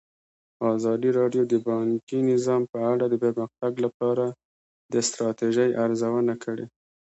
ازادي 0.75 1.09
راډیو 1.19 1.43
د 1.51 1.53
بانکي 1.67 2.19
نظام 2.31 2.61
په 2.71 2.79
اړه 2.91 3.05
د 3.09 3.15
پرمختګ 3.23 3.73
لپاره 3.85 4.25
د 4.93 4.95
ستراتیژۍ 5.07 5.69
ارزونه 5.83 6.33
کړې. 6.43 6.65